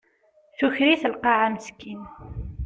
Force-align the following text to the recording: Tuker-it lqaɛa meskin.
Tuker-it 0.57 1.03
lqaɛa 1.13 1.47
meskin. 1.53 2.01